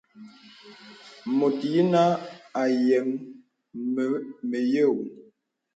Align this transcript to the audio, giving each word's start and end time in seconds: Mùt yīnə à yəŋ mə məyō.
Mùt 1.39 1.57
yīnə 1.73 2.01
à 2.61 2.63
yəŋ 2.87 3.07
mə 3.93 4.03
məyō. 4.49 4.89